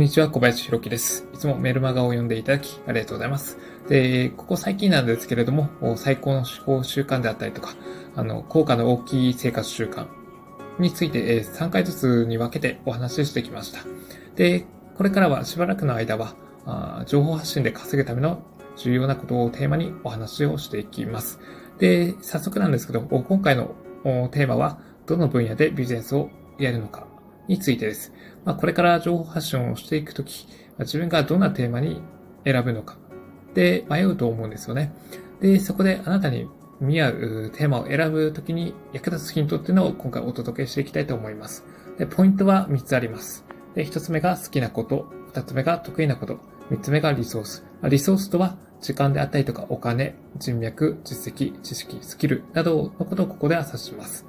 [0.00, 1.26] んにちは、小林弘樹です。
[1.34, 3.58] いつもメルマガを読んでいただき、ありがとうございます。
[3.86, 5.68] で、ここ最近なんですけれども、
[5.98, 7.74] 最高の思考習慣であったりとか、
[8.16, 10.06] あの、効果の大きい生活習慣
[10.78, 13.80] について3回ずつに分けてお話ししてきました。
[14.36, 14.64] で、
[14.96, 18.42] これからはしばらくの間は、あ情報発信で稼ぐための
[18.76, 21.40] 重要なことをテーマにお話をしていきます。
[21.78, 23.74] で、早速なんですけど、今回の
[24.30, 27.09] テーマは、どの分野でビジネスをやるのか
[27.48, 28.12] についてです。
[28.44, 30.46] まあ、これから情報発信をしていくとき
[30.80, 32.00] ま、自分がどんなテーマに
[32.44, 32.96] 選ぶのか
[33.54, 34.92] で迷うと思うんですよね。
[35.40, 36.48] で、そこであなたに
[36.80, 41.64] 見合うテーマを選ぶときに役立つヒントっていうのを今回お届けしていきたいと思います。
[41.98, 43.44] で、ポイントは3つあります。
[43.74, 46.38] で、1つ目が好きなこと、2つ目が得意なこと、
[46.70, 47.64] 3つ目がリソース。
[47.82, 54.24] リソースとは時間であったりとかお金、人脈、実績、知識、スキルなどのことをここでは指します。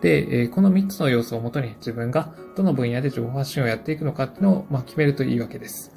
[0.00, 5.92] で、この3つの要素をもとに自分がどの分野で情報発信をやっていくのかっていうのをま決めるといいわけです。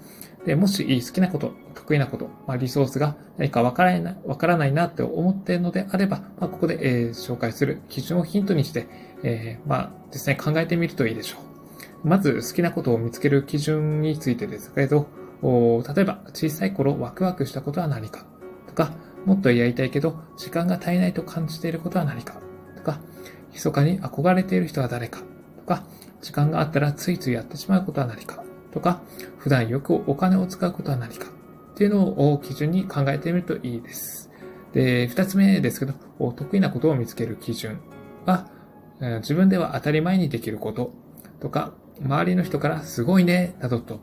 [0.45, 8.87] で、もし好きなこと、得意なこと、まあ、リソースが何かわからない、わからないなって思っているのであれば、まあ、ここで、えー、紹介する基準をヒントにして、
[9.23, 11.37] えー、まあですね、考えてみるといいでしょ
[12.03, 12.07] う。
[12.07, 15.07] まず好きなことを見つける基準についてですけど、
[15.41, 18.25] 例えば小さい頃ワクワクしたことは何か
[18.67, 18.93] とか、
[19.25, 22.41] もっとやりたいけど時間が足りないと感じていることは何か、
[23.51, 25.21] 密かに憧れている人は誰か？
[25.57, 25.83] とか、
[26.21, 28.43] 時間があったらついついやってしまうことは何か？
[28.71, 29.01] とか、
[29.37, 31.27] 普段よくお金を使うことは何か？
[31.29, 34.29] っていうのを基準に考えてみるといいです。
[34.73, 35.93] で、二つ目ですけど、
[36.31, 37.79] 得意なことを見つける基準。
[38.25, 38.49] は、
[39.21, 40.91] 自分では当たり前にできること。
[41.39, 43.99] とか、周りの人からすごいね、などと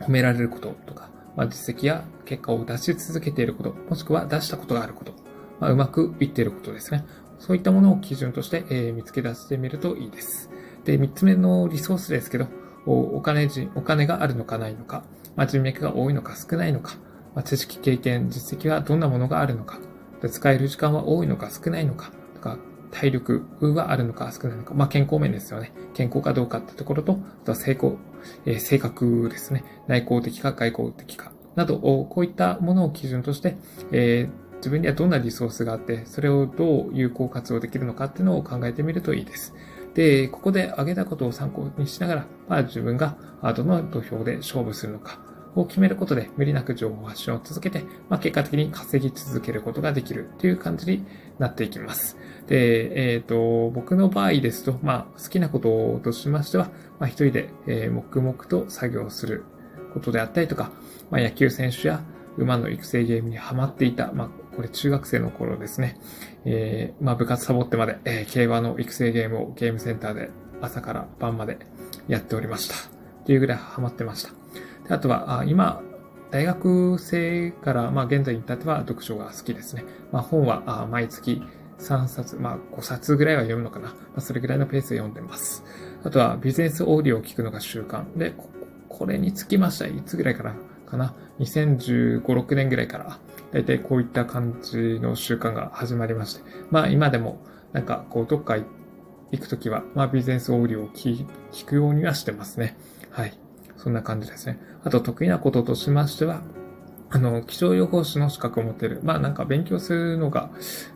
[0.00, 0.74] 褒められること。
[0.86, 5.12] とか、まあ、実績や結果を出し続けていること、もしくは出したことがあること、
[5.60, 7.04] まあ、うまくいっていることですね。
[7.42, 10.48] そういったものを基準として、え見つけ出してみるといいです。
[10.84, 12.46] で、三つ目のリソースですけど、
[12.86, 15.02] お金人、お金があるのかないのか、
[15.34, 16.94] まあ、人脈が多いのか少ないのか、
[17.34, 19.80] まあ、知識、経験、実績はどんなものがあるのか、
[20.20, 22.58] で使える時間は多いのか少ないのか、とか、
[22.92, 25.72] 体力はあるのか少ないのか、まあ、健康面ですよね。
[25.94, 27.98] 健康かどうかってところと、あとは成功、
[28.46, 29.64] えー、性格ですね。
[29.88, 33.56] 内向的か外向的か、など、こういったものを基準として、
[33.90, 39.54] えー自分にはどんなリソースがあって、それをどう有効活用できるのかっていうのを考えてみるといいです。
[39.94, 43.16] で、ここで挙げたことを参考にしながら、まあ自分が
[43.56, 45.18] どの土俵で勝負するのか
[45.56, 51.04] を決めることで、無理なく情報発信を続けて、まあ結果的に稼ぎ続けることができるっていう感じに
[51.40, 52.16] なっていきます。
[52.46, 56.70] で、えっ、ー、と、僕の場合ですと、まあ好きなこととしましては、
[57.00, 59.44] まあ一人で、え、黙々と作業する
[59.92, 60.70] ことであったりとか、
[61.10, 62.00] まあ野球選手や
[62.36, 65.98] 馬の育成ゲームにハマっていた、まあこれ中学生の頃ですね。
[66.44, 70.30] えー、まあ部活サボってまで、えー、競馬の育成ゲームをゲームセンターで
[70.60, 71.58] 朝から晩まで
[72.08, 72.74] やっておりました。
[73.22, 74.30] っていうぐらいハマってました。
[74.88, 75.80] であとは、あ今、
[76.30, 79.84] 大学生から、まあ現在に至っては読書が好きですね。
[80.10, 81.42] まあ本はあ毎月
[81.78, 83.88] 3冊、まあ5冊ぐらいは読むのかな。
[83.88, 85.64] まあそれぐらいのペースで読んでます。
[86.04, 88.34] あとはビジネスオーディオを聞くのが習慣で、
[88.88, 89.86] これにつきました。
[89.86, 90.54] いつぐらいから
[90.86, 93.18] かな？2015、6年ぐらいから、
[93.52, 97.38] だいたいこういった感じの習慣が始まりまして、まあ今でも、
[97.72, 101.26] なんかこう、どっか行くときは、まあビジネスオーディオを聞
[101.66, 102.76] くようにはしてますね。
[103.10, 103.38] はい。
[103.76, 104.58] そんな感じですね。
[104.84, 106.42] あと得意なこととしましては、
[107.10, 109.00] あの、気象予報士の資格を持っている。
[109.02, 110.50] まあなんか勉強するのが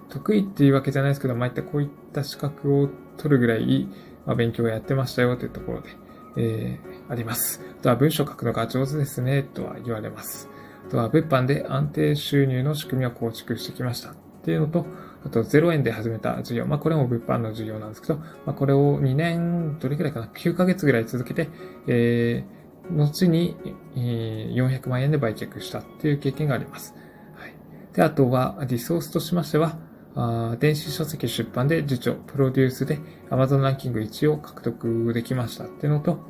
[0.09, 2.89] 得意っていうわけじゃないですけど、まあ、ってこういった資格を
[3.19, 3.87] 取るぐらい、
[4.25, 5.91] まあ、勉強をやってましたよというところで、
[6.39, 7.61] えー、あります。
[7.81, 10.49] あとは文章書くのが上手ですね、とは言われます。
[10.87, 14.11] あとは物販で安定収入の仕組みを構築してきました。
[14.11, 14.15] っ
[14.45, 14.87] ていうのと、
[15.25, 16.67] あと0円で始めた授業。
[16.67, 21.49] まあこれも物販の授業なんですけど、まあこれを2年、どれくらいかな ?9 ヶ月ぐらい続けて、
[21.89, 23.57] えー、後に、
[23.97, 26.95] え、400万円で売却したっていう経験があります。
[27.35, 27.55] はい。
[27.93, 29.79] で、あとはリソースとしましては、
[30.15, 36.21] あ電子書籍出版で受長、プロデュースで Amazon ランキング1を獲得できましたっていうのと、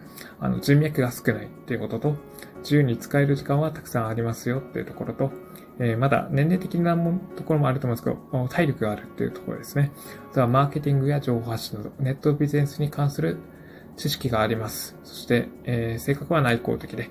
[0.41, 2.17] あの人脈が少ないっていうことと、
[2.67, 5.31] 自由に使える時間はたくさんありますよっていうところと、
[5.79, 6.97] えー、まだ年齢的な
[7.37, 9.93] ところもあると思うんですけど、体力があるっていうところですね。
[10.33, 13.39] あとはマーケティングや情報発信など、ネットビジネスに関する
[13.97, 14.99] 知識があります。
[15.05, 17.09] そして、えー、性格は内向的で、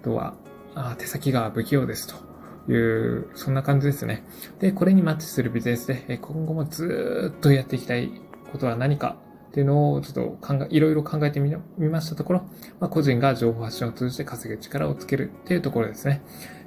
[0.00, 0.34] あとは
[0.74, 2.26] あ手先が不器用ですと。
[2.68, 4.24] いう、そんな感じですね。
[4.58, 8.20] で、これにマッチするビジネスで、今後もずっとやっていきたい
[8.50, 9.16] ことは何か
[9.56, 11.50] っていうのをちょっと考え、いろいろ考えてみ
[11.88, 12.40] ましたところ、
[12.78, 16.20] まあ、個人が情報発信を通じて稼ぐ力をつけるっていうところですね。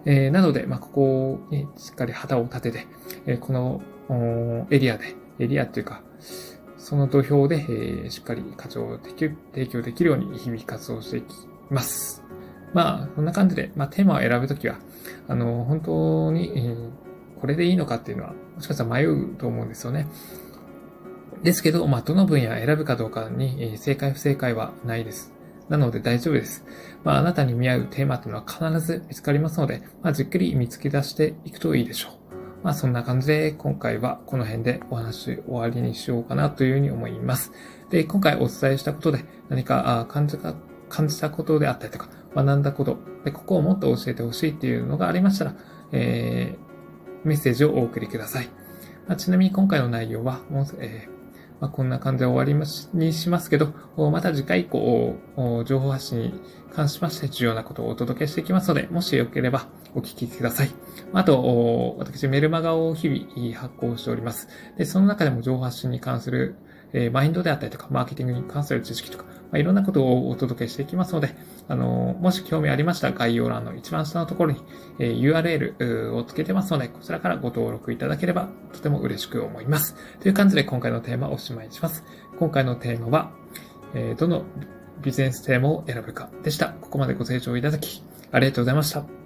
[0.06, 2.88] えー、なので、まあ、ここにしっかり旗を立てて、
[3.28, 3.84] えー、この
[4.72, 6.02] エリアで、エリアっていうか、
[6.80, 11.36] その土俵で、えー、しっかり課長を提供できるように日々活動していき
[11.70, 12.24] ます。
[12.74, 14.80] まあ、そんな感じで、まあ、テーマを選ぶときは、
[15.28, 16.90] あの、本当に、えー、
[17.40, 20.08] これでいいのかっていうのは、もしかしたら迷うと思うんですよね。
[21.44, 25.34] ですけど、まあ、どの分野を選ぶかどうかに、え、正解不正解はないです。
[25.70, 26.66] なので大丈夫です。
[27.04, 32.14] まあ、あなたに見合うテーマというのは必ず見つかりますので、まあ、じっくり見つけ出していくといいでしょう。
[32.64, 37.54] まあ、そんな感じで、今回はこの辺でお話終わりにしようかなというふうに思います。
[37.90, 40.56] で、今回お伝えしたことで何か感じた、
[40.90, 45.56] 感じたことであったりとか、学んだこと、で、ここをもっと教えてほしいっていうのがありましたら、
[45.94, 48.50] えー、メッセージをお送りください。
[49.08, 51.19] まあ、ちなみに今回の内容は、もうえー
[51.60, 55.16] まあ、こんな感じで終わりにしますけど、また次回以降、
[55.66, 56.42] 情報発信に
[56.74, 60.72] 関しまして重要なことをお届けしていきますので、もしよければお聞きください。
[61.14, 64.48] あと、私メルマガを日々発行しております。
[64.78, 66.56] で、その中でも情報発信に関する
[66.94, 71.36] えマインドであったりとか、マーケティングに関する知識とか、まあ、いろんなことをお届けしていきますので、
[71.68, 74.62] あの、もし興味ありましたら概要欄の一番下のところに、
[75.00, 79.96] え URL をつけてますので、こちらからご登録いただければとても嬉しく思います。
[80.20, 82.04] という感じで今回のテーマをおしまいにします。
[82.38, 83.32] 今回のテーマは、
[83.94, 84.44] えどの
[85.02, 86.74] ビジネステーマを選ぶかでした。
[86.82, 89.19] ここまでご清聴いただき、ありがとうございました。